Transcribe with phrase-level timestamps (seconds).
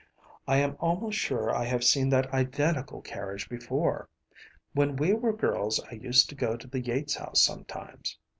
[0.47, 4.09] I am almost sure I have seen that identical carriage before.
[4.73, 8.17] When we were girls I used to go to the Yates house sometimes.